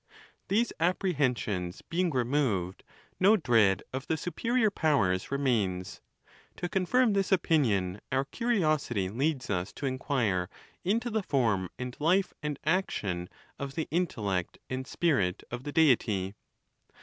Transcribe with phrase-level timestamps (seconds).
[0.47, 2.83] These appre hensions being removed,
[3.19, 6.01] no dread of the superior powers remains.
[6.55, 10.49] To confirm this opinion, our curiosity leads us to inquire
[10.83, 13.29] into the form and life and action
[13.59, 16.33] of the intellect and spirit of the Deity.